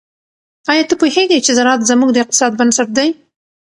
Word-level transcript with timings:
آیا 0.71 0.83
ته 0.89 0.95
پوهیږې 1.01 1.39
چې 1.45 1.51
زراعت 1.57 1.81
زموږ 1.91 2.09
د 2.13 2.17
اقتصاد 2.23 2.51
بنسټ 2.59 2.87
دی؟ 2.97 3.07